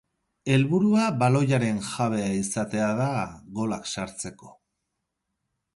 [0.53, 3.09] Helburua baloiaren jabe izatea da
[3.61, 4.53] golak sartzeko.